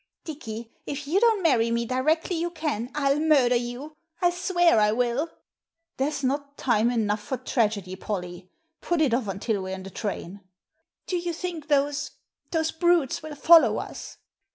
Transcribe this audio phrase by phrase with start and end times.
[0.23, 4.91] Dicky, if you don't marry me directly you can, I'll murder you— I swear I
[4.91, 5.29] will!"
[5.63, 8.49] *' There's not time enough for tragedy, Polly.
[8.81, 10.41] Put it off until we're in the train."
[11.05, 12.13] "Do you think those—
[12.51, 14.17] those brutes will follow us?"